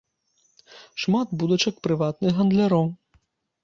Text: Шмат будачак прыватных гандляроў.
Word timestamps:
Шмат 1.03 1.37
будачак 1.43 1.79
прыватных 1.87 2.31
гандляроў. 2.43 2.95